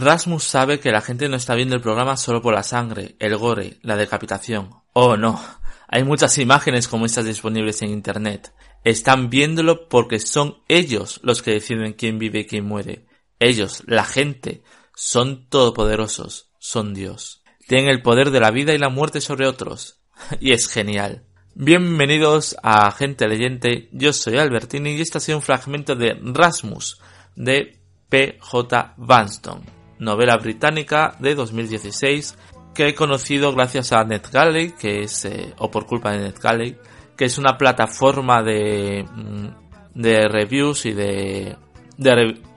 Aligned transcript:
Rasmus 0.00 0.44
sabe 0.44 0.80
que 0.80 0.90
la 0.90 1.00
gente 1.00 1.28
no 1.28 1.36
está 1.36 1.54
viendo 1.54 1.76
el 1.76 1.82
programa 1.82 2.16
solo 2.16 2.40
por 2.40 2.54
la 2.54 2.62
sangre, 2.62 3.16
el 3.18 3.36
gore, 3.36 3.78
la 3.82 3.96
decapitación. 3.96 4.70
Oh 4.92 5.16
no, 5.16 5.40
hay 5.88 6.04
muchas 6.04 6.38
imágenes 6.38 6.88
como 6.88 7.06
estas 7.06 7.26
disponibles 7.26 7.82
en 7.82 7.90
Internet. 7.90 8.52
Están 8.82 9.30
viéndolo 9.30 9.88
porque 9.88 10.18
son 10.18 10.58
ellos 10.68 11.20
los 11.22 11.42
que 11.42 11.52
deciden 11.52 11.92
quién 11.92 12.18
vive 12.18 12.40
y 12.40 12.46
quién 12.46 12.64
muere. 12.64 13.06
Ellos, 13.38 13.82
la 13.86 14.04
gente, 14.04 14.62
son 14.94 15.48
todopoderosos, 15.48 16.50
son 16.58 16.94
Dios. 16.94 17.42
Tienen 17.66 17.88
el 17.88 18.02
poder 18.02 18.30
de 18.30 18.40
la 18.40 18.50
vida 18.50 18.74
y 18.74 18.78
la 18.78 18.88
muerte 18.88 19.20
sobre 19.20 19.46
otros. 19.46 20.00
y 20.40 20.52
es 20.52 20.68
genial. 20.68 21.24
Bienvenidos 21.54 22.56
a 22.62 22.90
Gente 22.90 23.28
Leyente, 23.28 23.88
yo 23.92 24.12
soy 24.12 24.38
Albertini 24.38 24.96
y 24.96 25.00
este 25.00 25.18
ha 25.18 25.20
sido 25.20 25.38
un 25.38 25.42
fragmento 25.42 25.94
de 25.94 26.18
Rasmus 26.20 27.00
de 27.36 27.80
P.J. 28.08 28.94
Vanston 28.96 29.73
novela 29.98 30.36
británica 30.36 31.16
de 31.18 31.34
2016 31.34 32.36
que 32.74 32.88
he 32.88 32.94
conocido 32.94 33.54
gracias 33.54 33.92
a 33.92 34.04
NetGalley, 34.04 34.72
que 34.72 35.04
es, 35.04 35.24
eh, 35.24 35.54
o 35.58 35.70
por 35.70 35.86
culpa 35.86 36.12
de 36.12 36.18
NetGalley, 36.18 36.76
que 37.16 37.24
es 37.26 37.38
una 37.38 37.56
plataforma 37.56 38.42
de, 38.42 39.04
mm, 39.04 40.00
de 40.00 40.28
reviews 40.28 40.84
y 40.86 40.92
de, 40.92 41.56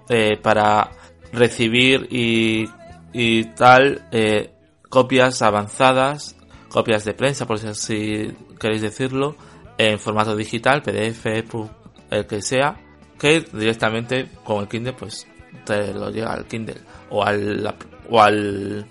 eh, 0.09 0.37
para 0.41 0.89
recibir 1.31 2.07
y, 2.09 2.65
tal 3.55 4.07
eh, 4.11 4.51
copias 4.89 5.41
avanzadas, 5.41 6.35
copias 6.69 7.05
de 7.05 7.13
prensa, 7.13 7.45
por 7.45 7.59
si 7.59 7.67
así 7.67 8.35
queréis 8.59 8.81
decirlo, 8.81 9.35
en 9.77 9.99
formato 9.99 10.35
digital, 10.35 10.81
PDF, 10.81 11.25
el 12.09 12.27
que 12.27 12.41
sea, 12.41 12.75
que 13.19 13.41
directamente 13.53 14.29
con 14.43 14.61
el 14.61 14.67
Kindle 14.67 14.93
pues 14.93 15.27
te 15.65 15.93
lo 15.93 16.09
llega 16.09 16.33
al 16.33 16.45
Kindle 16.45 16.77
o 17.09 17.23
al, 17.23 17.75
o 18.09 18.21
al, 18.21 18.85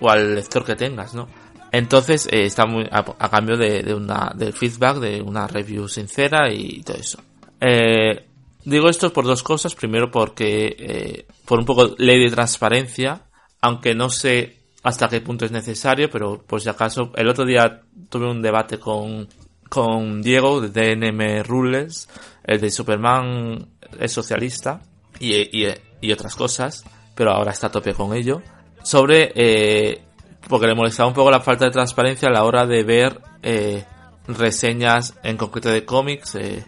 o 0.00 0.10
al 0.10 0.34
lector 0.34 0.64
que 0.64 0.76
tengas, 0.76 1.14
¿no? 1.14 1.28
Entonces 1.72 2.28
eh, 2.30 2.44
está 2.44 2.66
muy 2.66 2.86
a, 2.90 3.30
cambio 3.30 3.56
de, 3.56 3.94
una 3.94 4.30
del 4.36 4.52
feedback, 4.52 4.98
de 4.98 5.22
una 5.22 5.46
review 5.46 5.88
sincera 5.88 6.52
y 6.52 6.82
todo 6.82 6.98
eso. 6.98 7.18
Eh, 7.58 8.26
digo 8.62 8.90
esto 8.90 9.10
por 9.10 9.24
dos 9.24 9.42
cosas. 9.42 9.74
Primero 9.74 10.10
porque 10.10 10.76
eh, 10.78 11.26
por 11.46 11.58
un 11.58 11.64
poco 11.64 11.94
ley 11.96 12.22
de 12.22 12.30
transparencia, 12.30 13.22
aunque 13.62 13.94
no 13.94 14.10
sé 14.10 14.58
hasta 14.82 15.08
qué 15.08 15.22
punto 15.22 15.46
es 15.46 15.50
necesario, 15.50 16.10
pero 16.10 16.42
por 16.42 16.60
si 16.60 16.68
acaso 16.68 17.10
el 17.16 17.28
otro 17.28 17.46
día 17.46 17.80
tuve 18.10 18.30
un 18.30 18.42
debate 18.42 18.78
con 18.78 19.28
con 19.70 20.20
Diego 20.20 20.60
de 20.60 20.68
DNM 20.68 21.42
Rules, 21.44 22.06
el 22.44 22.60
de 22.60 22.70
Superman 22.70 23.66
es 23.98 24.12
socialista 24.12 24.82
y, 25.18 25.32
y, 25.34 25.66
y 26.02 26.12
otras 26.12 26.36
cosas 26.36 26.84
pero 27.14 27.32
ahora 27.32 27.52
está 27.52 27.68
a 27.68 27.70
tope 27.70 27.94
con 27.94 28.14
ello, 28.14 28.42
sobre, 28.82 29.32
eh, 29.34 30.02
porque 30.48 30.66
le 30.66 30.74
molestaba 30.74 31.08
un 31.08 31.14
poco 31.14 31.30
la 31.30 31.40
falta 31.40 31.66
de 31.66 31.70
transparencia 31.70 32.28
a 32.28 32.32
la 32.32 32.44
hora 32.44 32.66
de 32.66 32.82
ver 32.82 33.20
eh, 33.42 33.84
reseñas 34.26 35.18
en 35.22 35.36
concreto 35.36 35.68
de 35.68 35.84
cómics, 35.84 36.34
eh, 36.34 36.64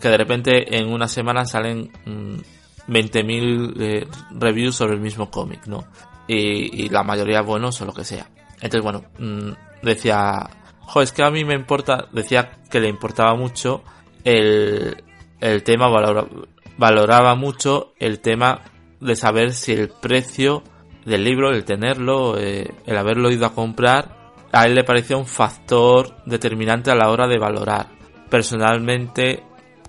que 0.00 0.08
de 0.08 0.16
repente 0.16 0.76
en 0.78 0.88
una 0.92 1.08
semana 1.08 1.44
salen 1.44 1.90
20.000 2.88 4.06
mm, 4.06 4.40
reviews 4.40 4.76
sobre 4.76 4.94
el 4.94 5.00
mismo 5.00 5.30
cómic, 5.30 5.66
¿no? 5.66 5.84
Y, 6.26 6.90
la 6.90 7.02
mayoría 7.02 7.40
buenos 7.40 7.80
o 7.80 7.86
lo 7.86 7.94
que 7.94 8.04
sea. 8.04 8.28
Entonces, 8.60 8.82
bueno, 8.82 9.04
mm, 9.18 9.52
decía, 9.82 10.50
jo, 10.80 11.00
es 11.00 11.12
que 11.12 11.22
a 11.22 11.30
mí 11.30 11.44
me 11.44 11.54
importa, 11.54 12.06
decía 12.12 12.50
que 12.70 12.80
le 12.80 12.88
importaba 12.88 13.34
mucho 13.34 13.82
el, 14.24 15.02
el 15.40 15.62
tema, 15.62 15.86
valoraba 16.76 17.34
mucho 17.34 17.94
el 17.98 18.20
tema 18.20 18.60
de 19.00 19.16
saber 19.16 19.52
si 19.52 19.72
el 19.72 19.88
precio 19.88 20.62
del 21.04 21.24
libro, 21.24 21.50
el 21.50 21.64
tenerlo, 21.64 22.38
eh, 22.38 22.70
el 22.86 22.96
haberlo 22.96 23.30
ido 23.30 23.46
a 23.46 23.54
comprar, 23.54 24.32
a 24.52 24.66
él 24.66 24.74
le 24.74 24.84
parecía 24.84 25.16
un 25.16 25.26
factor 25.26 26.16
determinante 26.26 26.90
a 26.90 26.94
la 26.94 27.10
hora 27.10 27.26
de 27.26 27.38
valorar. 27.38 27.88
Personalmente, 28.28 29.42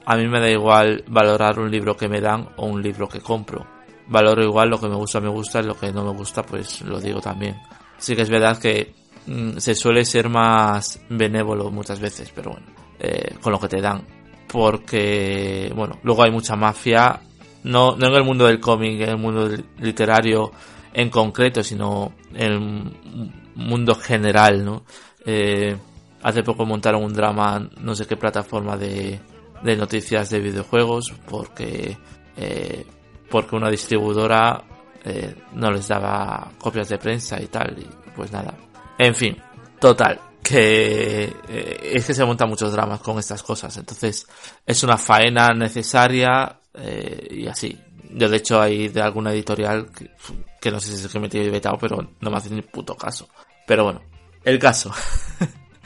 a 0.06 0.16
mí 0.16 0.28
me 0.28 0.40
da 0.40 0.50
igual 0.50 1.04
valorar 1.08 1.60
un 1.60 1.70
libro 1.70 1.96
que 1.96 2.10
me 2.10 2.22
dan 2.22 2.50
o 2.58 2.66
un 2.66 2.82
libro 2.82 3.08
que 3.08 3.20
compro. 3.20 3.66
Valoro 4.08 4.44
igual 4.44 4.70
lo 4.70 4.80
que 4.80 4.88
me 4.88 4.96
gusta, 4.96 5.20
me 5.20 5.30
gusta, 5.30 5.60
y 5.60 5.64
lo 5.64 5.78
que 5.78 5.92
no 5.92 6.04
me 6.04 6.18
gusta, 6.18 6.44
pues 6.44 6.82
lo 6.82 7.00
digo 7.00 7.22
también. 7.22 7.58
Sí 7.98 8.16
que 8.16 8.24
es 8.24 8.30
verdad 8.30 8.58
que 8.58 8.94
mm, 9.28 9.58
se 9.58 9.76
suele 9.76 10.04
ser 10.04 10.30
más 10.30 11.02
benévolo 11.10 11.70
muchas 11.70 12.00
veces, 12.00 12.32
pero 12.34 12.52
bueno, 12.52 12.68
eh, 13.00 13.36
con 13.42 13.52
lo 13.52 13.60
que 13.60 13.68
te 13.68 13.82
dan. 13.82 14.04
Porque, 14.48 15.72
bueno, 15.76 16.00
luego 16.02 16.24
hay 16.24 16.32
mucha 16.32 16.56
mafia 16.56 17.22
no, 17.64 17.96
no 17.96 18.08
en 18.08 18.14
el 18.14 18.24
mundo 18.24 18.46
del 18.48 18.60
cómic, 18.60 19.02
en 19.02 19.10
el 19.10 19.18
mundo 19.18 19.50
literario 19.80 20.52
en 20.94 21.10
concreto, 21.10 21.64
sino 21.64 22.14
en 22.34 22.52
el 22.52 22.60
mundo 23.56 23.96
general, 23.96 24.66
¿no? 24.66 24.84
Eh, 25.26 25.78
hace 26.24 26.44
poco 26.44 26.66
montaron 26.66 27.04
un 27.04 27.14
drama, 27.14 27.70
no 27.80 27.96
sé 27.96 28.06
qué 28.06 28.18
plataforma 28.18 28.78
de, 28.78 29.20
de 29.64 29.76
noticias 29.76 30.30
de 30.30 30.40
videojuegos, 30.40 31.14
porque, 31.28 31.98
eh, 32.36 32.86
porque 33.30 33.56
una 33.56 33.70
distribuidora 33.70 34.64
eh, 35.04 35.36
no 35.54 35.72
les 35.72 35.88
daba 35.88 36.52
copias 36.58 36.90
de 36.90 36.98
prensa 36.98 37.42
y 37.42 37.48
tal, 37.48 37.76
y 37.78 37.88
pues 38.16 38.32
nada. 38.32 38.54
En 38.98 39.16
fin, 39.16 39.38
total, 39.80 40.20
que 40.44 41.24
eh, 41.48 41.92
es 41.94 42.06
que 42.06 42.14
se 42.14 42.26
montan 42.26 42.50
muchos 42.50 42.72
dramas 42.72 43.00
con 43.02 43.20
estas 43.20 43.44
cosas, 43.44 43.76
entonces 43.78 44.28
es 44.66 44.84
una 44.84 44.98
faena 44.98 45.50
necesaria 45.50 46.59
eh, 46.74 47.28
y 47.32 47.48
así. 47.48 47.78
Yo 48.12 48.28
de 48.28 48.38
hecho 48.38 48.60
hay 48.60 48.88
de 48.88 49.02
alguna 49.02 49.32
editorial 49.32 49.90
que, 50.60 50.72
no 50.72 50.80
sé 50.80 50.98
si 50.98 51.06
es 51.06 51.12
que 51.12 51.20
me 51.20 51.30
tiene 51.30 51.50
vetado, 51.50 51.78
pero 51.80 51.98
no 52.20 52.32
me 52.32 52.38
hace 52.38 52.50
ni 52.50 52.62
puto 52.62 52.96
caso. 52.96 53.30
Pero 53.68 53.84
bueno, 53.84 54.02
el 54.44 54.58
caso. 54.58 54.92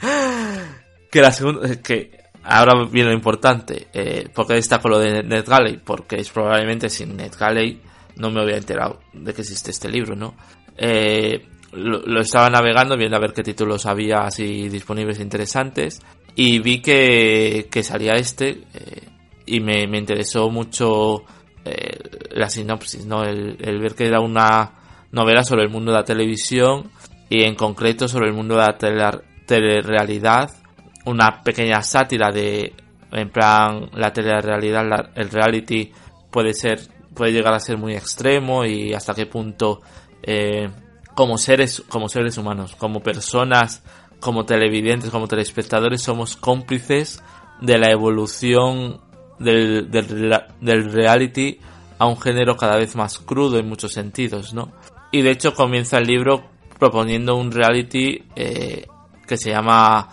que 1.10 1.20
la 1.20 1.30
segunda, 1.32 1.82
que 1.82 2.18
ahora 2.44 2.72
viene 2.90 3.10
lo 3.10 3.14
importante, 3.14 3.88
eh, 3.92 4.28
porque 4.34 4.54
destaco 4.54 4.88
lo 4.88 4.98
de 4.98 5.22
NetGalley, 5.22 5.78
porque 5.84 6.16
es 6.16 6.30
probablemente 6.30 6.88
sin 6.88 7.16
NetGalley 7.16 7.80
no 8.16 8.30
me 8.30 8.40
había 8.40 8.56
enterado 8.56 9.00
de 9.12 9.34
que 9.34 9.42
existe 9.42 9.70
este 9.70 9.88
libro, 9.88 10.14
¿no? 10.14 10.34
Eh, 10.76 11.46
lo, 11.72 12.20
estaba 12.20 12.48
navegando, 12.50 12.96
viendo 12.96 13.16
a 13.16 13.20
ver 13.20 13.32
qué 13.32 13.42
títulos 13.42 13.86
había 13.86 14.20
así 14.20 14.68
disponibles 14.68 15.18
e 15.18 15.22
interesantes, 15.22 16.00
y 16.36 16.60
vi 16.60 16.80
que, 16.80 17.68
que 17.70 17.82
salía 17.82 18.14
este, 18.14 18.62
eh, 18.74 19.08
y 19.46 19.60
me, 19.60 19.86
me 19.86 19.98
interesó 19.98 20.50
mucho 20.50 21.24
eh, 21.64 21.98
la 22.32 22.48
sinopsis, 22.48 23.06
¿no? 23.06 23.24
El, 23.24 23.56
el, 23.60 23.80
ver 23.80 23.94
que 23.94 24.06
era 24.06 24.20
una 24.20 24.72
novela 25.12 25.44
sobre 25.44 25.62
el 25.62 25.70
mundo 25.70 25.92
de 25.92 25.98
la 25.98 26.04
televisión 26.04 26.90
y 27.28 27.44
en 27.44 27.54
concreto 27.54 28.08
sobre 28.08 28.28
el 28.28 28.34
mundo 28.34 28.56
de 28.56 28.62
la 28.62 28.76
telerrealidad, 29.46 30.50
una 31.04 31.42
pequeña 31.42 31.82
sátira 31.82 32.30
de, 32.30 32.74
en 33.12 33.30
plan, 33.30 33.90
la 33.94 34.12
telerrealidad, 34.12 35.10
el 35.14 35.30
reality 35.30 35.92
puede 36.30 36.52
ser, 36.52 36.80
puede 37.14 37.32
llegar 37.32 37.54
a 37.54 37.60
ser 37.60 37.78
muy 37.78 37.94
extremo 37.94 38.64
y 38.64 38.92
hasta 38.92 39.14
qué 39.14 39.26
punto, 39.26 39.80
eh, 40.22 40.68
como 41.14 41.38
seres, 41.38 41.82
como 41.88 42.08
seres 42.08 42.38
humanos, 42.38 42.74
como 42.76 43.00
personas, 43.00 43.82
como 44.20 44.44
televidentes, 44.44 45.10
como 45.10 45.28
telespectadores, 45.28 46.02
somos 46.02 46.36
cómplices 46.36 47.22
de 47.60 47.78
la 47.78 47.90
evolución 47.90 49.00
del, 49.38 49.90
del, 49.90 50.92
reality 50.92 51.58
a 51.98 52.06
un 52.06 52.20
género 52.20 52.56
cada 52.56 52.76
vez 52.76 52.96
más 52.96 53.18
crudo 53.18 53.58
en 53.58 53.68
muchos 53.68 53.92
sentidos, 53.92 54.54
¿no? 54.54 54.72
Y 55.10 55.22
de 55.22 55.30
hecho 55.30 55.54
comienza 55.54 55.98
el 55.98 56.06
libro 56.06 56.44
proponiendo 56.78 57.36
un 57.36 57.52
reality 57.52 58.24
eh, 58.34 58.86
que 59.26 59.36
se 59.36 59.50
llama 59.50 60.08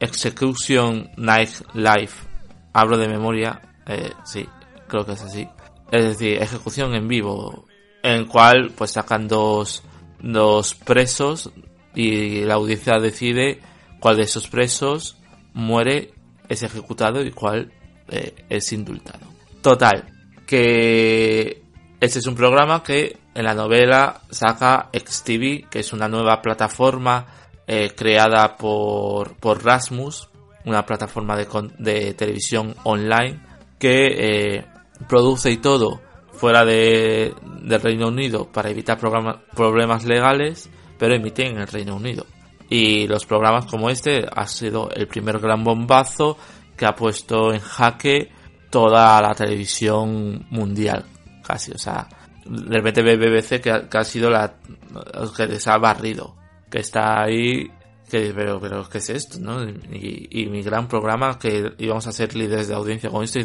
Execution 0.00 1.10
Night 1.16 1.50
Life. 1.74 2.26
Hablo 2.72 2.98
de 2.98 3.08
memoria, 3.08 3.60
eh, 3.86 4.12
sí, 4.24 4.46
creo 4.88 5.04
que 5.04 5.12
es 5.12 5.22
así. 5.22 5.48
Es 5.90 6.04
decir, 6.04 6.42
ejecución 6.42 6.94
en 6.94 7.08
vivo, 7.08 7.66
en 8.02 8.12
el 8.12 8.26
cual 8.26 8.72
pues 8.76 8.92
sacan 8.92 9.28
dos, 9.28 9.82
dos 10.20 10.74
presos 10.74 11.50
y 11.94 12.42
la 12.44 12.54
audiencia 12.54 12.98
decide 12.98 13.60
cuál 14.00 14.16
de 14.16 14.24
esos 14.24 14.48
presos 14.48 15.16
muere, 15.54 16.12
es 16.48 16.62
ejecutado 16.62 17.24
y 17.24 17.30
cuál 17.32 17.72
eh, 18.08 18.34
es 18.48 18.72
indultado. 18.72 19.26
Total, 19.62 20.04
que 20.46 21.62
Este 22.00 22.18
es 22.18 22.26
un 22.26 22.34
programa 22.34 22.82
que 22.82 23.18
en 23.34 23.44
la 23.44 23.54
novela 23.54 24.22
saca 24.30 24.90
XTV, 24.92 25.68
que 25.68 25.80
es 25.80 25.92
una 25.92 26.08
nueva 26.08 26.40
plataforma 26.40 27.26
eh, 27.66 27.92
creada 27.96 28.56
por, 28.56 29.36
por 29.36 29.64
Rasmus, 29.64 30.28
una 30.64 30.84
plataforma 30.84 31.36
de, 31.36 31.46
de 31.78 32.14
televisión 32.14 32.74
online 32.84 33.40
que 33.78 34.06
eh, 34.06 34.64
produce 35.08 35.50
y 35.50 35.58
todo 35.58 36.00
fuera 36.32 36.64
de, 36.64 37.34
del 37.62 37.80
Reino 37.80 38.08
Unido 38.08 38.50
para 38.52 38.70
evitar 38.70 38.98
problemas 38.98 40.04
legales, 40.04 40.68
pero 40.98 41.14
emite 41.14 41.46
en 41.46 41.58
el 41.58 41.66
Reino 41.66 41.96
Unido. 41.96 42.26
Y 42.68 43.06
los 43.06 43.24
programas 43.26 43.66
como 43.66 43.90
este 43.90 44.26
ha 44.30 44.46
sido 44.46 44.90
el 44.90 45.06
primer 45.08 45.38
gran 45.38 45.64
bombazo 45.64 46.36
que 46.76 46.86
ha 46.86 46.94
puesto 46.94 47.52
en 47.52 47.60
jaque 47.60 48.30
toda 48.70 49.20
la 49.20 49.34
televisión 49.34 50.46
mundial, 50.50 51.04
casi. 51.42 51.72
O 51.72 51.78
sea, 51.78 52.08
de 52.44 52.76
repente 52.76 53.02
BBC 53.02 53.60
que 53.60 53.70
ha, 53.70 54.04
sido 54.04 54.30
la 54.30 54.54
que 55.36 55.46
les 55.46 55.66
ha 55.66 55.78
barrido, 55.78 56.36
que 56.70 56.80
está 56.80 57.22
ahí 57.22 57.70
que 58.08 58.32
pero 58.32 58.60
pero 58.60 58.88
qué 58.88 58.98
es 58.98 59.10
esto 59.10 59.40
no 59.40 59.64
y, 59.64 60.46
mi 60.48 60.62
gran 60.62 60.86
programa 60.86 61.40
que 61.40 61.72
íbamos 61.78 62.06
a 62.06 62.12
ser 62.12 62.36
líderes 62.36 62.68
de 62.68 62.74
audiencia 62.74 63.10
con 63.10 63.24
esto 63.24 63.40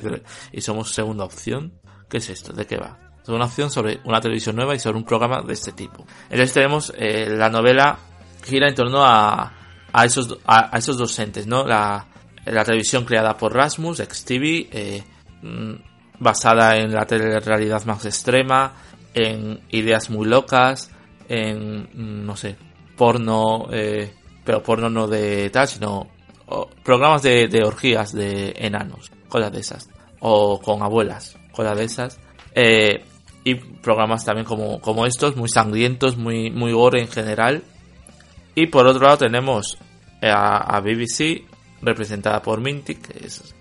y, 0.52 0.62
somos 0.62 0.92
segunda 0.92 1.26
opción. 1.26 1.74
Qué 2.10 2.18
es 2.18 2.30
esto 2.30 2.52
de 2.52 2.66
qué 2.66 2.78
va 2.78 3.00
segunda 3.24 3.46
opción 3.46 3.70
sobre 3.70 4.02
una 4.04 4.20
televisión 4.20 4.56
nueva 4.56 4.76
y 4.76 4.80
sobre 4.80 4.98
un 4.98 5.06
programa 5.06 5.42
de 5.42 5.54
este 5.54 5.72
tipo. 5.72 6.06
Entonces 6.24 6.54
tenemos 6.54 6.92
eh, 6.98 7.28
la 7.30 7.50
novela 7.50 7.98
gira 8.44 8.68
en 8.68 8.76
torno 8.76 9.04
a 9.06 9.54
a 9.94 10.06
esos 10.06 10.38
a, 10.46 10.78
esos 10.78 10.98
docentes 10.98 11.48
no 11.48 11.66
la 11.66 12.08
la 12.46 12.64
televisión 12.64 13.06
creada 13.06 13.38
por 13.38 13.54
Rasmus 13.54 13.98
XTV 13.98 14.68
eh, 14.72 15.04
mm, 15.42 15.74
basada 16.20 16.78
en 16.78 16.92
la 16.94 17.04
realidad 17.06 17.84
más 17.86 18.06
extrema 18.06 18.74
en 19.14 19.60
ideas 19.70 20.10
muy 20.10 20.28
locas 20.28 20.92
en 21.28 21.84
mm, 21.94 22.26
no 22.26 22.36
sé 22.36 22.56
porno 22.96 23.68
eh, 23.72 24.14
pero 24.44 24.64
porno 24.64 24.90
no 24.90 25.08
de 25.08 25.50
tal, 25.50 25.68
sino 25.68 26.08
programas 26.84 27.22
de, 27.22 27.62
orgías 27.64 28.12
de 28.12 28.54
enanos, 28.58 29.12
cosas 29.30 29.52
de 29.52 29.60
esas, 29.60 29.90
o 30.20 30.60
con 30.60 30.84
abuelas, 30.84 31.38
cosas 31.52 31.78
de 31.78 31.84
esas, 31.84 32.20
eh, 32.54 33.06
y 33.44 33.56
programas 33.56 34.26
también 34.26 34.46
como, 34.46 34.82
como 34.82 35.06
estos, 35.06 35.36
muy 35.36 35.50
sangrientos, 35.50 36.18
muy, 36.18 36.52
muy 36.52 36.74
gore 36.74 37.02
en 37.02 37.08
general. 37.08 37.64
Y 38.54 38.68
por 38.68 38.86
otro 38.86 39.04
lado 39.04 39.18
tenemos 39.18 39.78
a, 40.22 40.80
BBC, 40.82 41.44
representada 41.82 42.42
por 42.42 42.62
Minty, 42.62 42.96
que 42.96 43.26
es, 43.26 43.56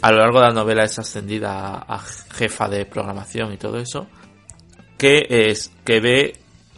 a 0.00 0.10
lo 0.10 0.18
largo 0.18 0.40
de 0.40 0.46
la 0.46 0.52
novela 0.52 0.84
es 0.84 0.98
ascendida 0.98 1.84
a, 1.86 1.98
jefa 1.98 2.68
de 2.68 2.86
programación 2.86 3.52
y 3.52 3.56
todo 3.56 3.78
eso, 3.78 4.06
que 4.98 5.26
es, 5.28 5.72
que 5.84 6.00
ve 6.00 6.32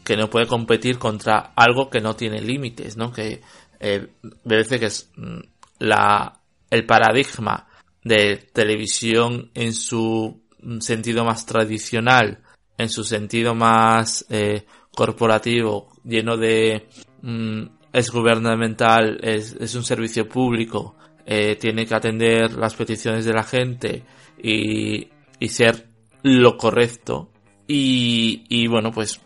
que 0.05 0.17
no 0.17 0.31
puede 0.31 0.47
competir 0.47 0.99
contra 0.99 1.53
algo 1.55 1.91
que 1.91 2.01
no 2.01 2.17
tiene 2.17 2.41
límites, 2.41 2.97
¿no? 2.97 3.13
Que 3.13 3.43
eh, 3.79 4.09
parece 4.47 4.81
que 4.81 4.87
es 4.87 5.11
mm, 5.17 5.41
la, 5.81 6.41
el 6.71 6.87
paradigma 6.87 7.69
de 8.03 8.37
televisión 8.53 9.51
en 9.55 9.75
su 9.75 10.41
sentido 10.81 11.25
más 11.25 11.47
tradicional, 11.47 12.43
en 12.79 12.89
su 12.89 13.05
sentido 13.05 13.55
más 13.55 14.25
eh, 14.31 14.65
corporativo, 14.95 15.93
lleno 16.05 16.37
de 16.37 16.89
mm, 17.23 17.67
es 17.93 18.11
gubernamental, 18.11 19.19
es, 19.23 19.57
es, 19.59 19.75
un 19.75 19.85
servicio 19.85 20.29
público, 20.29 20.97
eh, 21.27 21.57
tiene 21.57 21.87
que 21.87 21.95
atender 21.95 22.53
las 22.53 22.75
peticiones 22.75 23.25
de 23.25 23.33
la 23.33 23.45
gente 23.45 24.05
y, 24.43 25.09
y 25.39 25.49
ser 25.49 25.89
lo 26.23 26.57
correcto. 26.57 27.31
Y, 27.67 28.45
y 28.49 28.67
bueno, 28.67 28.93
pues 28.93 29.21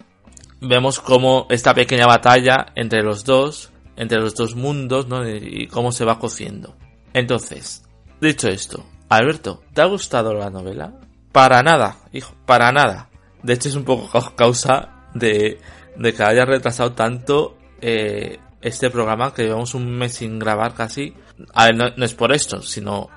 vemos 0.61 1.01
cómo 1.01 1.47
esta 1.51 1.75
pequeña 1.75 2.07
batalla 2.07 2.67
entre 2.75 3.03
los 3.03 3.25
dos, 3.25 3.73
entre 3.97 4.21
los 4.21 4.35
dos 4.35 4.55
mundos, 4.55 5.09
¿no? 5.09 5.29
Y 5.29 5.67
cómo 5.67 5.93
se 5.93 6.05
va 6.05 6.19
cociendo. 6.19 6.77
Entonces, 7.13 7.85
dicho 8.21 8.49
esto, 8.49 8.85
Alberto, 9.09 9.63
¿te 9.75 9.83
ha 9.83 9.87
gustado 9.87 10.33
la 10.35 10.51
novela? 10.51 10.95
Para 11.33 11.63
nada, 11.63 11.99
hijo, 12.13 12.35
para 12.47 12.73
nada. 12.73 13.11
De 13.43 13.55
hecho 13.55 13.69
es 13.69 13.75
un 13.75 13.85
poco 13.85 14.09
causa 14.37 15.09
de, 15.15 15.59
de 15.97 16.15
que 16.15 16.23
haya 16.23 16.45
retrasado 16.45 16.93
tanto 16.93 17.59
eh, 17.81 18.39
este 18.63 18.91
programa 18.91 19.35
que 19.35 19.43
llevamos 19.43 19.75
un 19.75 19.91
mes 19.91 20.15
sin 20.15 20.39
grabar 20.39 20.75
casi. 20.75 21.13
A 21.55 21.67
ver, 21.67 21.77
no, 21.77 22.05
es 22.05 22.15
por 22.15 22.33
esto, 22.33 22.63
sino, 22.63 23.09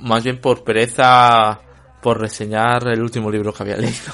más 0.00 0.22
bien 0.22 0.40
por 0.40 0.62
pereza 0.62 1.60
por 2.02 2.20
reseñar 2.20 2.86
el 2.88 3.02
último 3.02 3.30
libro 3.30 3.52
que 3.52 3.62
había 3.62 3.76
leído. 3.78 4.12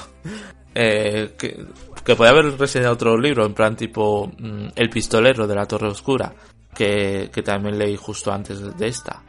Eh, 0.73 1.35
que, 1.37 1.65
que 2.03 2.15
podía 2.15 2.31
haber 2.31 2.57
reseñado 2.57 2.93
otro 2.93 3.17
libro, 3.17 3.45
en 3.45 3.53
plan 3.53 3.75
tipo 3.75 4.31
mm, 4.37 4.69
El 4.75 4.89
pistolero 4.89 5.45
de 5.45 5.55
la 5.55 5.67
Torre 5.67 5.87
Oscura, 5.87 6.33
que, 6.73 7.29
que 7.31 7.43
también 7.43 7.77
leí 7.77 7.95
justo 7.95 8.31
antes 8.31 8.75
de 8.75 8.87
esta. 8.87 9.21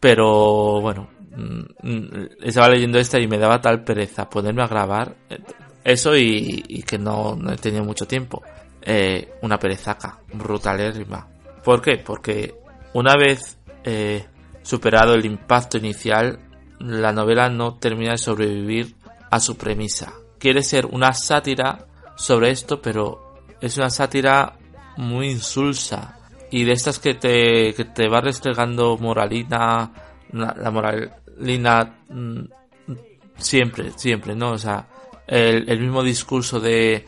Pero 0.00 0.80
bueno, 0.80 1.08
mm, 1.36 2.42
estaba 2.42 2.68
leyendo 2.68 2.98
esta 2.98 3.18
y 3.18 3.26
me 3.26 3.38
daba 3.38 3.60
tal 3.60 3.84
pereza 3.84 4.30
ponerme 4.30 4.62
a 4.62 4.68
grabar 4.68 5.16
eh, 5.28 5.38
eso 5.84 6.16
y, 6.16 6.64
y 6.66 6.82
que 6.82 6.98
no, 6.98 7.36
no, 7.36 7.52
he 7.52 7.56
tenido 7.56 7.84
mucho 7.84 8.06
tiempo. 8.06 8.42
Eh, 8.86 9.34
una 9.42 9.58
perezaca, 9.58 10.18
brutalérrima. 10.32 11.26
¿Por 11.64 11.80
qué? 11.80 11.96
Porque 11.96 12.54
una 12.92 13.14
vez 13.16 13.58
eh, 13.82 14.26
superado 14.62 15.14
el 15.14 15.24
impacto 15.24 15.78
inicial, 15.78 16.38
la 16.78 17.12
novela 17.12 17.48
no 17.48 17.76
termina 17.76 18.12
de 18.12 18.18
sobrevivir 18.18 18.94
a 19.30 19.40
su 19.40 19.56
premisa 19.56 20.12
quiere 20.44 20.62
ser 20.62 20.84
una 20.84 21.14
sátira 21.14 21.86
sobre 22.16 22.50
esto, 22.50 22.82
pero 22.82 23.40
es 23.62 23.78
una 23.78 23.88
sátira 23.88 24.58
muy 24.98 25.30
insulsa 25.30 26.18
y 26.50 26.64
de 26.64 26.72
estas 26.72 26.98
que 26.98 27.14
te, 27.14 27.72
que 27.72 27.86
te 27.86 28.10
va 28.10 28.20
restregando 28.20 28.98
moralina, 28.98 29.90
la, 30.32 30.70
moralina 30.70 31.96
mm, 32.10 32.40
siempre, 33.38 33.92
siempre, 33.96 34.34
¿no? 34.34 34.50
O 34.50 34.58
sea, 34.58 34.86
el, 35.26 35.80
mismo 35.80 36.02
discurso 36.02 36.60
de 36.60 37.06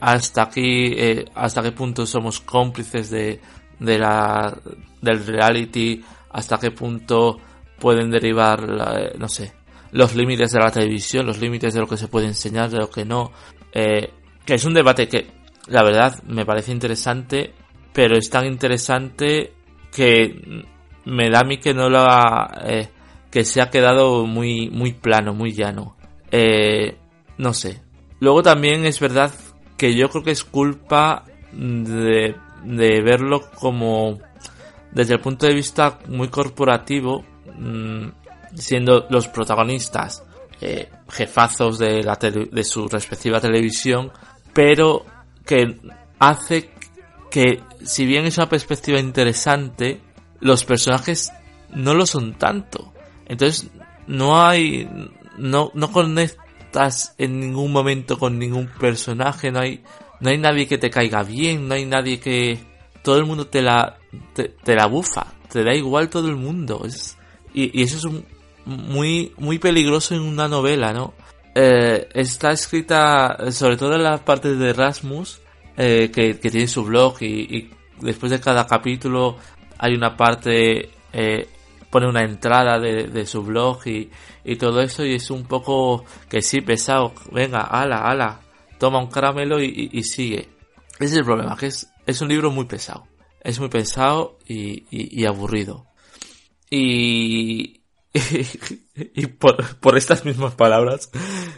hasta 0.00 0.42
aquí, 0.42 0.92
eh, 0.96 1.24
hasta 1.34 1.62
qué 1.62 1.72
punto 1.72 2.06
somos 2.06 2.40
cómplices 2.40 3.10
de, 3.10 3.40
de 3.78 3.98
la, 3.98 4.56
del 5.00 5.26
reality, 5.26 6.02
hasta 6.30 6.58
qué 6.58 6.70
punto 6.70 7.38
pueden 7.78 8.10
derivar, 8.10 9.18
no 9.18 9.28
sé, 9.28 9.52
los 9.92 10.14
límites 10.14 10.52
de 10.52 10.58
la 10.58 10.70
televisión, 10.70 11.26
los 11.26 11.40
límites 11.40 11.74
de 11.74 11.80
lo 11.80 11.86
que 11.86 11.96
se 11.96 12.08
puede 12.08 12.26
enseñar, 12.26 12.70
de 12.70 12.78
lo 12.78 12.90
que 12.90 13.04
no. 13.04 13.32
Eh, 13.72 14.10
que 14.44 14.54
es 14.54 14.64
un 14.64 14.74
debate 14.74 15.06
que, 15.06 15.26
la 15.68 15.82
verdad, 15.82 16.22
me 16.24 16.44
parece 16.44 16.72
interesante, 16.72 17.52
pero 17.92 18.16
es 18.16 18.28
tan 18.30 18.46
interesante 18.46 19.52
que 19.94 20.64
me 21.04 21.30
da 21.30 21.40
a 21.40 21.44
mí 21.44 21.58
que 21.58 21.74
no 21.74 21.88
lo 21.88 22.00
ha, 22.00 22.62
eh, 22.64 22.88
que 23.30 23.44
se 23.44 23.60
ha 23.60 23.70
quedado 23.70 24.26
muy, 24.26 24.70
muy 24.70 24.92
plano, 24.92 25.34
muy 25.34 25.52
llano. 25.52 25.96
Eh, 26.30 26.96
no 27.38 27.52
sé. 27.52 27.82
Luego 28.18 28.42
también 28.42 28.86
es 28.86 28.98
verdad 28.98 29.32
que 29.82 29.96
yo 29.96 30.08
creo 30.08 30.22
que 30.22 30.30
es 30.30 30.44
culpa 30.44 31.24
de, 31.52 32.36
verlo 33.02 33.50
como 33.50 34.20
desde 34.92 35.14
el 35.14 35.20
punto 35.20 35.44
de 35.44 35.54
vista 35.54 35.98
muy 36.06 36.28
corporativo. 36.28 37.24
Mmm, 37.58 38.10
siendo 38.54 39.06
los 39.10 39.26
protagonistas 39.26 40.22
eh, 40.60 40.88
jefazos 41.08 41.80
de, 41.80 42.04
la 42.04 42.14
de 42.14 42.62
su 42.62 42.86
respectiva 42.86 43.40
televisión, 43.40 44.12
pero 44.52 45.04
que 45.44 45.80
hace 46.20 46.70
que, 47.28 47.64
si 47.84 48.06
bien 48.06 48.24
es 48.26 48.38
una 48.38 48.48
perspectiva 48.48 49.00
interesante, 49.00 50.00
los 50.38 50.64
personajes 50.64 51.32
no 51.70 51.92
lo 51.92 52.06
son 52.06 52.34
tanto. 52.34 52.92
Entonces, 53.26 53.68
no 54.06 54.40
hay, 54.40 54.88
no, 55.38 55.72
no 55.74 55.90
conectas 56.72 57.14
en 57.18 57.40
ningún 57.40 57.72
momento 57.72 58.18
con 58.18 58.38
ningún 58.38 58.68
personaje, 58.68 59.50
no 59.50 59.60
hay, 59.60 59.82
no 60.20 60.30
hay 60.30 60.38
nadie 60.38 60.66
que 60.66 60.78
te 60.78 60.90
caiga 60.90 61.22
bien, 61.22 61.68
no 61.68 61.74
hay 61.74 61.84
nadie 61.84 62.18
que, 62.18 62.58
todo 63.02 63.18
el 63.18 63.26
mundo 63.26 63.46
te 63.46 63.62
la, 63.62 63.98
te, 64.34 64.74
la 64.74 64.86
bufa, 64.86 65.26
te 65.50 65.64
da 65.64 65.74
igual 65.74 66.08
todo 66.08 66.28
el 66.28 66.36
mundo. 66.36 66.82
Es, 66.86 67.18
y, 67.52 67.78
y 67.78 67.82
eso 67.82 67.98
es 67.98 68.04
un, 68.04 68.24
muy, 68.64 69.32
muy 69.38 69.58
peligroso 69.58 70.14
en 70.14 70.22
una 70.22 70.48
novela, 70.48 70.92
¿no? 70.92 71.14
Eh, 71.54 72.08
está 72.14 72.52
escrita 72.52 73.36
sobre 73.50 73.76
todo 73.76 73.94
en 73.94 74.04
la 74.04 74.24
parte 74.24 74.54
de 74.54 74.70
Erasmus, 74.70 75.40
eh, 75.76 76.10
que, 76.12 76.38
que, 76.38 76.50
tiene 76.50 76.68
su 76.68 76.84
blog 76.84 77.16
y, 77.20 77.26
y, 77.26 77.70
después 78.00 78.30
de 78.30 78.40
cada 78.40 78.66
capítulo 78.66 79.36
hay 79.78 79.94
una 79.94 80.16
parte, 80.16 80.90
eh, 81.12 81.48
pone 81.92 82.08
una 82.08 82.24
entrada 82.24 82.80
de, 82.80 83.06
de 83.08 83.26
su 83.26 83.42
blog 83.42 83.86
y, 83.86 84.10
y, 84.44 84.56
todo 84.56 84.80
eso 84.80 85.04
y 85.04 85.14
es 85.14 85.30
un 85.30 85.44
poco 85.44 86.06
que 86.30 86.40
sí, 86.40 86.62
pesado, 86.62 87.12
venga, 87.30 87.60
ala, 87.60 87.98
ala, 87.98 88.40
toma 88.78 88.98
un 88.98 89.10
caramelo 89.10 89.62
y, 89.62 89.90
y 89.92 90.02
sigue. 90.02 90.48
Ese 90.94 91.04
es 91.04 91.16
el 91.18 91.24
problema, 91.24 91.54
que 91.54 91.66
es, 91.66 91.92
es 92.06 92.22
un 92.22 92.28
libro 92.28 92.50
muy 92.50 92.64
pesado. 92.64 93.06
Es 93.42 93.60
muy 93.60 93.68
pesado 93.68 94.38
y, 94.48 94.86
y 94.90 95.26
aburrido. 95.26 95.86
Y, 96.70 97.82
y, 98.94 99.26
por, 99.26 99.76
por, 99.76 99.98
estas 99.98 100.24
mismas 100.24 100.54
palabras 100.54 101.10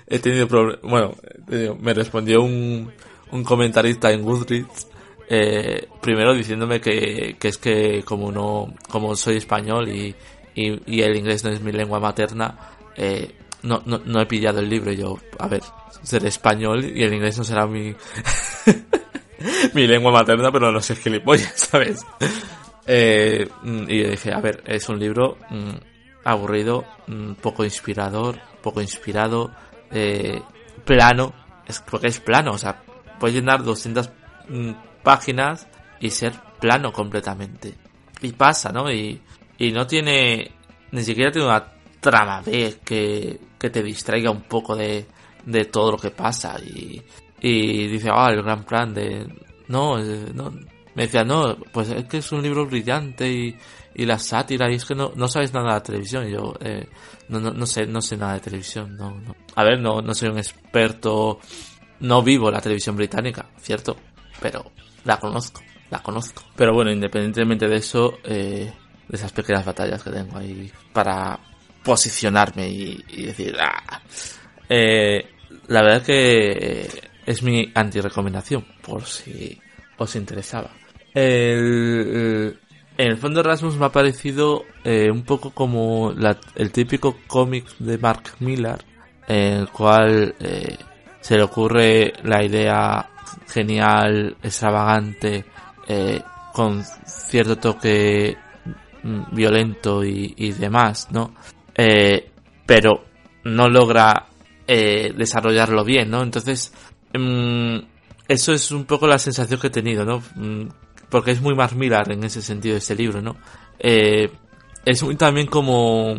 he 0.09 0.19
tenido 0.19 0.49
problemas. 0.49 0.83
Bueno, 0.83 1.15
me 1.81 1.95
respondió 1.95 2.43
un, 2.43 2.93
un 3.31 3.45
comentarista 3.45 4.11
en 4.11 4.23
Goodreads 4.23 4.89
eh, 5.29 5.89
primero 6.01 6.35
diciéndome 6.35 6.81
que, 6.81 7.37
que, 7.39 7.49
es 7.49 7.59
que 7.59 8.03
como 8.05 8.31
no 8.31 8.75
como 8.91 9.17
soy 9.17 9.37
español 9.37 9.89
y, 9.89 10.15
y, 10.55 11.01
el 11.01 11.17
inglés 11.17 11.45
no 11.45 11.51
es 11.51 11.61
mi 11.61 11.73
lengua 11.73 11.99
materna 11.99 12.57
eh, 12.97 13.35
no, 13.63 13.83
no, 13.87 14.01
no 14.05 14.21
he 14.21 14.27
pillado 14.27 14.61
el 14.61 14.69
libro. 14.69 14.93
Y 14.93 14.97
yo 14.97 15.19
a 15.39 15.49
ver 15.49 15.63
seré 16.03 16.29
español 16.29 16.85
y 16.85 17.03
el 17.03 17.15
inglés 17.15 17.39
no 17.39 17.45
será 17.45 17.67
mi 17.67 17.95
mi 19.75 19.87
lengua 19.87 20.13
materna 20.13 20.53
pero 20.53 20.71
no 20.71 20.81
sé 20.81 20.95
gilipollas 20.97 21.53
sabes 21.57 22.07
eh, 22.87 23.49
y 23.65 24.03
yo 24.03 24.11
dije 24.11 24.33
a 24.33 24.41
ver 24.41 24.63
es 24.67 24.89
un 24.89 24.99
libro 24.99 25.39
mm, 25.49 25.71
aburrido 26.25 26.85
mm, 27.07 27.33
poco 27.35 27.65
inspirador 27.65 28.39
poco 28.63 28.83
inspirado 28.83 29.51
eh, 29.91 30.43
plano 30.85 31.33
es 31.67 31.81
porque 31.81 32.09
es 32.09 32.21
plano 32.21 32.53
o 32.53 32.59
sea 32.59 32.83
puede 33.19 33.35
llenar 33.35 33.65
200 33.65 34.11
páginas 35.03 35.67
y 36.01 36.11
ser 36.11 36.33
plano 36.61 36.93
completamente. 36.93 37.75
Y 38.23 38.33
pasa, 38.33 38.71
¿no? 38.73 38.91
Y, 38.91 39.21
y 39.59 39.73
no 39.73 39.87
tiene, 39.87 40.53
ni 40.93 41.03
siquiera 41.03 41.31
tiene 41.31 41.49
una 41.49 41.65
trama 42.01 42.43
B 42.43 42.79
que, 42.85 43.41
que 43.59 43.71
te 43.71 43.83
distraiga 43.83 44.31
un 44.31 44.43
poco 44.43 44.77
de, 44.77 45.07
de 45.45 45.65
todo 45.67 45.93
lo 45.93 45.99
que 45.99 46.11
pasa. 46.11 46.57
Y, 46.61 47.03
y 47.41 47.87
dice, 47.89 48.09
ah, 48.13 48.31
el 48.31 48.43
gran 48.43 48.65
plan 48.65 48.95
de, 48.95 49.27
no, 49.69 49.99
no, 49.99 50.51
me 50.95 51.03
decía, 51.03 51.25
no, 51.25 51.57
pues 51.73 51.91
es 51.91 52.05
que 52.07 52.19
es 52.19 52.33
un 52.33 52.43
libro 52.43 52.67
brillante 52.67 53.31
y, 53.31 53.57
y 53.95 54.07
la 54.07 54.19
sátira, 54.19 54.71
y 54.71 54.77
es 54.77 54.85
que 54.85 54.95
no, 54.95 55.13
no 55.15 55.29
sabes 55.29 55.53
nada 55.53 55.67
de 55.67 55.73
la 55.73 55.83
televisión. 55.83 56.27
Yo, 56.29 56.55
eh, 56.61 56.89
no, 57.29 57.41
no, 57.41 57.53
no 57.53 57.67
sé, 57.67 57.87
no 57.87 58.01
sé 58.01 58.17
nada 58.17 58.35
de 58.35 58.41
televisión, 58.41 58.97
no. 58.97 59.21
A 59.55 59.65
ver, 59.65 59.81
no, 59.81 60.01
no 60.01 60.15
soy 60.15 60.29
un 60.29 60.39
experto, 60.39 61.41
no 62.01 62.23
vivo 62.23 62.51
la 62.51 62.61
televisión 62.61 62.97
británica, 62.97 63.47
cierto, 63.59 63.97
pero 64.45 64.63
la 65.05 65.17
conozco, 65.17 65.63
la 65.89 66.03
conozco. 66.03 66.43
Pero 66.55 66.75
bueno, 66.75 66.93
independientemente 66.93 67.67
de 67.67 67.77
eso, 67.77 68.19
eh, 68.25 68.71
de 69.09 69.17
esas 69.17 69.33
pequeñas 69.33 69.65
batallas 69.65 70.03
que 70.03 70.11
tengo 70.11 70.37
ahí 70.37 70.71
para 70.93 71.41
posicionarme 71.83 72.69
y, 72.69 73.23
decir, 73.23 73.57
ah, 73.59 74.03
eh, 74.69 75.31
la 75.69 75.83
verdad 75.83 76.03
que 76.03 76.91
es 77.25 77.43
mi 77.43 77.73
anti-recomendación, 77.75 78.67
por 78.83 79.07
si 79.07 79.59
os 79.97 80.15
interesaba. 80.15 80.73
El, 81.15 82.59
en 82.99 83.11
el 83.11 83.17
fondo 83.17 83.43
Rasmus 83.43 83.79
me 83.79 83.87
ha 83.87 83.93
parecido 83.93 84.67
eh, 84.85 85.11
un 85.11 85.23
poco 85.23 85.53
como 85.53 86.13
el 86.55 86.71
típico 86.71 87.17
cómic 87.27 87.65
de 87.79 87.97
Mark 87.97 88.25
Millar, 88.41 88.85
en 89.27 89.55
el 89.55 89.71
cual 89.71 90.35
eh, 90.39 90.77
se 91.23 91.39
le 91.39 91.45
ocurre 91.45 92.13
la 92.25 92.45
idea 92.45 93.09
genial, 93.47 94.37
extravagante, 94.43 95.45
eh, 95.87 96.23
con 96.53 96.83
cierto 97.05 97.57
toque 97.57 98.37
mm, 99.03 99.35
violento 99.35 100.05
y, 100.05 100.53
demás, 100.53 101.09
¿no? 101.11 101.35
Eh, 101.75 102.31
pero 102.65 103.05
no 103.45 103.69
logra 103.69 104.27
eh, 104.67 105.13
desarrollarlo 105.17 105.85
bien, 105.85 106.11
¿no? 106.11 106.23
Entonces, 106.23 106.73
mm, 107.13 107.77
eso 108.29 108.53
es 108.53 108.71
un 108.71 108.85
poco 108.85 109.07
la 109.07 109.19
sensación 109.19 109.61
que 109.61 109.67
he 109.67 109.71
tenido, 109.71 110.05
¿no? 110.05 110.23
Mm, 110.37 110.69
porque 111.11 111.33
es 111.33 111.41
muy 111.43 111.55
más 111.55 111.73
en 112.11 112.25
ese 112.25 112.41
sentido 112.41 112.77
este 112.77 112.95
libro, 112.95 113.21
¿no? 113.21 113.37
es 113.79 115.03
muy 115.03 115.17
también 115.17 115.47
como 115.47 116.15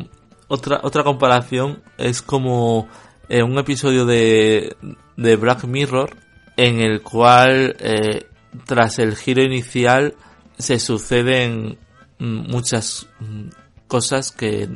otra 0.48 0.80
otra 0.84 1.04
comparación 1.04 1.82
es 1.98 2.22
como 2.22 2.88
un 3.30 3.58
episodio 3.58 4.06
de 4.06 4.76
de 5.18 5.36
Black 5.36 5.64
Mirror 5.64 6.10
en 6.58 6.80
el 6.80 7.02
cual 7.02 7.76
eh, 7.80 8.28
tras 8.66 9.00
el 9.00 9.16
giro 9.16 9.44
inicial 9.44 10.16
se 10.58 10.80
suceden 10.80 11.78
muchas 12.20 13.08
cosas 13.88 14.32
que 14.32 14.70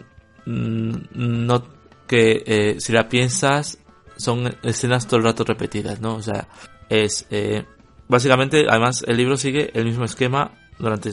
no 0.45 1.63
que 2.07 2.43
eh, 2.45 2.79
si 2.79 2.91
la 2.91 3.07
piensas 3.07 3.77
son 4.17 4.53
escenas 4.63 5.07
todo 5.07 5.17
el 5.17 5.23
rato 5.23 5.45
repetidas 5.45 6.01
no 6.01 6.15
o 6.15 6.21
sea 6.21 6.49
es 6.89 7.25
eh, 7.29 7.65
básicamente 8.09 8.65
además 8.69 9.05
el 9.07 9.15
libro 9.15 9.37
sigue 9.37 9.71
el 9.73 9.85
mismo 9.85 10.03
esquema 10.03 10.51
durante 10.79 11.11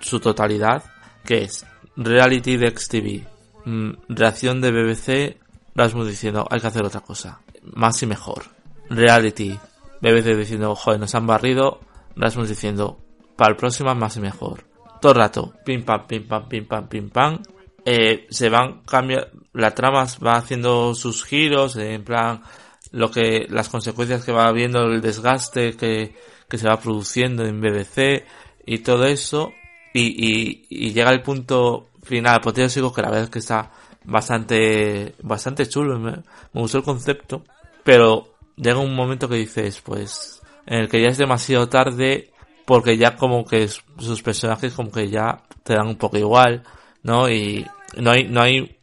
su 0.00 0.20
totalidad 0.20 0.84
que 1.24 1.42
es 1.42 1.66
reality 1.96 2.56
de 2.56 2.70
XTV 2.70 3.26
mm, 3.64 3.90
reacción 4.08 4.60
de 4.60 4.70
BBC 4.70 5.36
Rasmus 5.74 6.06
diciendo 6.06 6.46
hay 6.48 6.60
que 6.60 6.66
hacer 6.68 6.84
otra 6.84 7.00
cosa 7.00 7.40
más 7.74 8.00
y 8.02 8.06
mejor 8.06 8.57
reality. 8.88 9.58
BBC 10.00 10.36
diciendo, 10.36 10.74
joder, 10.74 11.00
nos 11.00 11.14
han 11.14 11.26
barrido. 11.26 11.80
Rasmus 12.16 12.48
diciendo, 12.48 12.98
para 13.36 13.52
el 13.52 13.56
próximo 13.56 13.94
más 13.94 14.16
y 14.16 14.20
mejor. 14.20 14.64
Todo 15.00 15.12
el 15.12 15.18
rato, 15.18 15.54
pim 15.64 15.84
pam, 15.84 16.06
pim 16.06 16.26
pam, 16.26 16.48
pim 16.48 16.66
pam, 16.66 16.88
pim 16.88 17.10
pam. 17.10 17.42
Eh, 17.84 18.26
se 18.30 18.48
van 18.48 18.82
cambiando, 18.82 19.28
la 19.52 19.74
trama 19.74 20.04
va 20.24 20.32
haciendo 20.32 20.94
sus 20.94 21.24
giros, 21.24 21.76
en 21.76 22.02
plan, 22.04 22.42
lo 22.90 23.10
que, 23.10 23.46
las 23.48 23.68
consecuencias 23.68 24.24
que 24.24 24.32
va 24.32 24.46
habiendo, 24.46 24.84
el 24.86 25.00
desgaste 25.00 25.76
que, 25.76 26.16
que 26.48 26.58
se 26.58 26.68
va 26.68 26.80
produciendo 26.80 27.44
en 27.44 27.60
BBC 27.60 28.24
y 28.66 28.78
todo 28.78 29.06
eso. 29.06 29.52
Y, 29.94 30.02
y, 30.02 30.66
y 30.68 30.92
llega 30.92 31.10
el 31.10 31.22
punto 31.22 31.90
final 32.02 32.36
apoteósico 32.36 32.92
que 32.92 33.02
la 33.02 33.08
verdad 33.08 33.24
es 33.24 33.30
que 33.30 33.38
está 33.38 33.70
bastante, 34.04 35.14
bastante 35.22 35.68
chulo. 35.68 35.98
Me, 35.98 36.10
me 36.12 36.60
gustó 36.60 36.78
el 36.78 36.84
concepto, 36.84 37.44
pero 37.84 38.37
llega 38.60 38.78
un 38.78 38.94
momento 38.94 39.28
que 39.28 39.36
dices, 39.36 39.80
pues, 39.80 40.42
en 40.66 40.80
el 40.80 40.88
que 40.88 41.00
ya 41.02 41.08
es 41.08 41.18
demasiado 41.18 41.68
tarde 41.68 42.32
porque 42.66 42.98
ya 42.98 43.16
como 43.16 43.46
que 43.46 43.66
sus 43.66 44.22
personajes 44.22 44.74
como 44.74 44.90
que 44.90 45.08
ya 45.08 45.42
te 45.62 45.74
dan 45.74 45.88
un 45.88 45.96
poco 45.96 46.18
igual, 46.18 46.64
¿no? 47.02 47.28
Y 47.30 47.66
no 47.96 48.10
hay, 48.10 48.28
no 48.28 48.42
hay, 48.42 48.78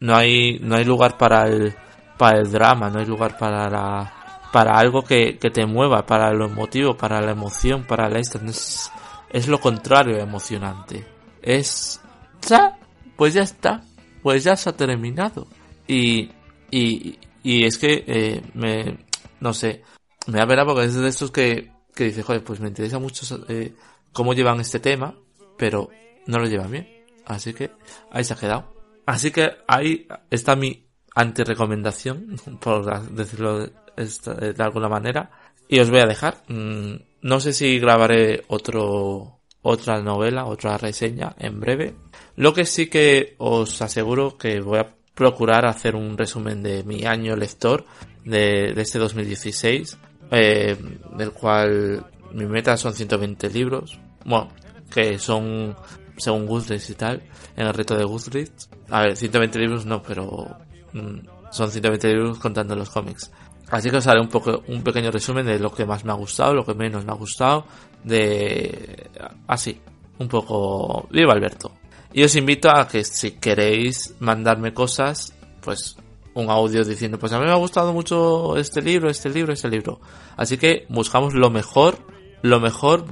no 0.00 0.16
hay, 0.16 0.58
no 0.58 0.74
hay 0.74 0.84
lugar 0.84 1.16
para 1.16 1.46
el, 1.46 1.72
para 2.18 2.38
el 2.38 2.50
drama, 2.50 2.90
no 2.90 2.98
hay 2.98 3.06
lugar 3.06 3.38
para 3.38 3.70
la, 3.70 4.40
para 4.52 4.76
algo 4.76 5.02
que, 5.02 5.38
que 5.38 5.50
te 5.50 5.66
mueva, 5.66 6.04
para 6.04 6.32
lo 6.32 6.46
emotivo, 6.46 6.96
para 6.96 7.20
la 7.20 7.30
emoción, 7.30 7.84
para 7.84 8.08
la 8.08 8.18
esta, 8.18 8.44
es, 8.44 8.90
es 9.30 9.46
lo 9.46 9.60
contrario 9.60 10.18
emocionante. 10.18 11.06
Es, 11.40 12.00
ya, 12.42 12.76
pues 13.16 13.34
ya 13.34 13.42
está, 13.42 13.82
pues 14.20 14.42
ya 14.42 14.56
se 14.56 14.70
ha 14.70 14.76
terminado. 14.76 15.46
Y, 15.86 16.30
y, 16.72 17.18
y 17.44 17.64
es 17.64 17.78
que 17.78 18.04
eh, 18.06 18.42
me, 18.54 18.98
no 19.40 19.54
sé, 19.54 19.82
me 20.26 20.38
da 20.38 20.46
pena 20.46 20.64
porque 20.64 20.84
es 20.84 20.94
de 20.94 21.08
estos 21.08 21.30
que, 21.30 21.72
que 21.94 22.04
dice, 22.04 22.22
joder, 22.22 22.44
pues 22.44 22.60
me 22.60 22.68
interesa 22.68 22.98
mucho 22.98 23.24
eh, 23.48 23.74
cómo 24.12 24.34
llevan 24.34 24.60
este 24.60 24.80
tema, 24.80 25.14
pero 25.56 25.90
no 26.26 26.38
lo 26.38 26.46
llevan 26.46 26.70
bien. 26.70 26.88
Así 27.26 27.52
que 27.52 27.70
ahí 28.10 28.24
se 28.24 28.34
ha 28.34 28.38
quedado. 28.38 28.72
Así 29.06 29.30
que 29.30 29.50
ahí 29.66 30.06
está 30.30 30.56
mi 30.56 30.86
anti-recomendación, 31.14 32.36
por 32.60 33.10
decirlo 33.10 33.66
de, 33.66 34.54
alguna 34.58 34.88
manera. 34.88 35.30
Y 35.68 35.80
os 35.80 35.90
voy 35.90 36.00
a 36.00 36.06
dejar. 36.06 36.42
Mm, 36.48 36.94
no 37.22 37.40
sé 37.40 37.52
si 37.52 37.78
grabaré 37.78 38.44
otro, 38.48 39.40
otra 39.62 40.00
novela, 40.02 40.46
otra 40.46 40.78
reseña 40.78 41.34
en 41.38 41.60
breve. 41.60 41.94
Lo 42.36 42.54
que 42.54 42.64
sí 42.64 42.88
que 42.88 43.34
os 43.38 43.82
aseguro 43.82 44.38
que 44.38 44.60
voy 44.60 44.78
a 44.78 44.94
procurar 45.18 45.66
hacer 45.66 45.96
un 45.96 46.16
resumen 46.16 46.62
de 46.62 46.84
mi 46.84 47.04
año 47.04 47.34
lector 47.34 47.84
de, 48.24 48.70
este 48.80 49.00
2016, 49.00 49.98
eh, 50.30 50.76
del 51.16 51.32
cual 51.32 52.06
mi 52.32 52.46
meta 52.46 52.76
son 52.76 52.94
120 52.94 53.50
libros, 53.50 53.98
bueno, 54.24 54.48
que 54.88 55.18
son 55.18 55.74
según 56.16 56.46
Goodreads 56.46 56.90
y 56.90 56.94
tal, 56.94 57.22
en 57.56 57.66
el 57.66 57.74
reto 57.74 57.96
de 57.96 58.04
Goodreads. 58.04 58.70
A 58.90 59.02
ver, 59.02 59.16
120 59.16 59.58
libros 59.58 59.86
no, 59.86 60.00
pero 60.00 60.56
mm, 60.92 61.50
son 61.50 61.68
120 61.68 62.08
libros 62.14 62.38
contando 62.38 62.76
los 62.76 62.88
cómics. 62.88 63.32
Así 63.72 63.90
que 63.90 63.96
os 63.96 64.06
haré 64.06 64.20
un 64.20 64.28
poco, 64.28 64.62
un 64.68 64.84
pequeño 64.84 65.10
resumen 65.10 65.44
de 65.46 65.58
lo 65.58 65.72
que 65.72 65.84
más 65.84 66.04
me 66.04 66.12
ha 66.12 66.14
gustado, 66.14 66.54
lo 66.54 66.64
que 66.64 66.74
menos 66.74 67.04
me 67.04 67.10
ha 67.10 67.16
gustado, 67.16 67.66
de, 68.04 69.10
así, 69.48 69.80
un 70.20 70.28
poco, 70.28 71.08
viva 71.10 71.32
Alberto. 71.32 71.72
Y 72.12 72.22
os 72.24 72.34
invito 72.36 72.70
a 72.70 72.88
que 72.88 73.04
si 73.04 73.32
queréis 73.32 74.14
mandarme 74.18 74.72
cosas, 74.72 75.34
pues 75.60 75.96
un 76.34 76.50
audio 76.50 76.84
diciendo, 76.84 77.18
pues 77.18 77.32
a 77.32 77.38
mí 77.38 77.44
me 77.44 77.52
ha 77.52 77.56
gustado 77.56 77.92
mucho 77.92 78.56
este 78.56 78.80
libro, 78.80 79.10
este 79.10 79.28
libro, 79.28 79.52
este 79.52 79.68
libro. 79.68 80.00
Así 80.36 80.56
que 80.56 80.86
buscamos 80.88 81.34
lo 81.34 81.50
mejor, 81.50 81.98
lo 82.42 82.60
mejor, 82.60 83.04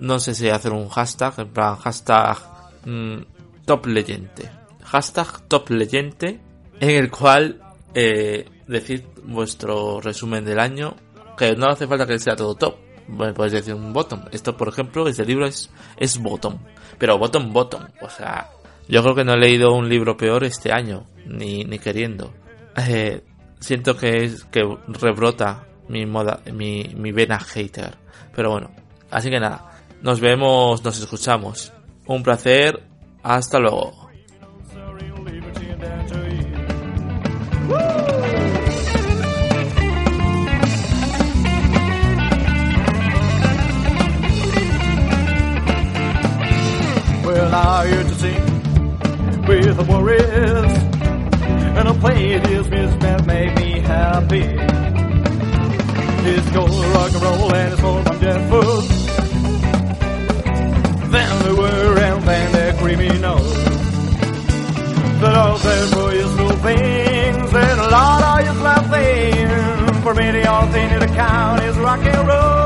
no 0.00 0.18
sé 0.18 0.34
si 0.34 0.48
hacer 0.48 0.72
un 0.72 0.88
hashtag, 0.88 1.34
en 1.38 1.48
plan 1.48 1.76
hashtag 1.76 2.38
mm, 2.84 3.16
top. 3.64 3.86
Hashtag 4.84 5.48
top 5.48 5.70
leyente, 5.70 6.40
en 6.80 6.90
el 6.90 7.10
cual 7.10 7.60
eh, 7.94 8.48
decid 8.66 9.02
vuestro 9.24 10.00
resumen 10.00 10.44
del 10.44 10.58
año, 10.58 10.96
que 11.38 11.54
no 11.56 11.66
hace 11.66 11.86
falta 11.86 12.06
que 12.06 12.18
sea 12.18 12.36
todo 12.36 12.54
top. 12.54 12.85
Bueno, 13.08 13.34
podéis 13.34 13.52
decir 13.52 13.74
un 13.74 13.92
bottom. 13.92 14.22
Esto, 14.32 14.56
por 14.56 14.68
ejemplo, 14.68 15.06
este 15.08 15.24
libro 15.24 15.46
es, 15.46 15.70
es 15.96 16.18
bottom. 16.18 16.58
Pero 16.98 17.18
bottom, 17.18 17.52
bottom. 17.52 17.84
O 18.00 18.10
sea, 18.10 18.50
Yo 18.88 19.02
creo 19.02 19.14
que 19.14 19.24
no 19.24 19.34
he 19.34 19.38
leído 19.38 19.72
un 19.72 19.88
libro 19.88 20.16
peor 20.16 20.44
este 20.44 20.72
año, 20.72 21.06
ni, 21.26 21.64
ni 21.64 21.78
queriendo. 21.78 22.32
Eh, 22.76 23.22
siento 23.58 23.96
que 23.96 24.24
es 24.24 24.44
que 24.44 24.62
rebrota 24.88 25.66
mi 25.88 26.06
moda, 26.06 26.40
mi, 26.52 26.92
mi 26.94 27.12
vena 27.12 27.38
hater. 27.38 27.96
Pero 28.34 28.50
bueno, 28.50 28.70
así 29.10 29.30
que 29.30 29.40
nada, 29.40 29.72
nos 30.02 30.20
vemos, 30.20 30.84
nos 30.84 31.00
escuchamos. 31.00 31.72
Un 32.06 32.22
placer, 32.22 32.82
hasta 33.22 33.58
luego. 33.58 34.05
Used 47.56 48.08
to 48.08 48.14
sing 48.16 48.44
with 49.46 49.76
the 49.78 49.84
Warriors, 49.88 50.72
and 51.78 51.88
I 51.88 51.98
played 52.00 52.46
his 52.46 52.68
music 52.68 53.00
that 53.00 53.26
made 53.26 53.56
me 53.56 53.80
happy. 53.80 54.42
His 56.28 56.50
gold 56.50 56.84
rock 56.94 57.12
and 57.14 57.22
roll 57.22 57.54
and 57.54 57.70
his 57.70 57.80
full 57.80 58.02
from 58.02 58.20
Jeff 58.20 58.50
Food. 58.50 58.84
Then 61.10 61.42
there 61.44 61.54
were 61.54 61.98
and 61.98 62.22
then 62.24 62.52
their 62.52 62.72
creamy 62.74 63.18
nose. 63.20 63.64
That 65.20 65.34
all 65.34 65.56
there 65.56 65.86
for 65.86 66.12
useful 66.12 66.56
things 66.58 67.54
and 67.54 67.80
a 67.80 67.88
lot 67.88 68.22
of 68.22 68.46
useful 68.48 68.82
things. 68.92 70.02
For 70.02 70.14
me, 70.14 70.30
the 70.30 70.46
only 70.46 70.72
thing 70.72 70.88
that 70.98 71.08
count 71.14 71.62
is 71.62 71.76
rock 71.78 72.00
and 72.04 72.28
roll. 72.28 72.65